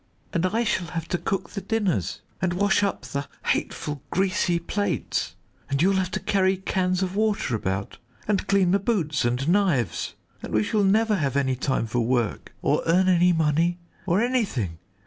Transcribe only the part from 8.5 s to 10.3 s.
the boots and knives